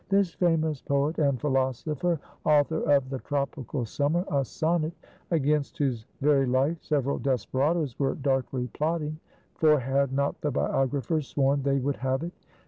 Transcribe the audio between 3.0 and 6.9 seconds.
"The Tropical Summer: a Sonnet;" against whose very life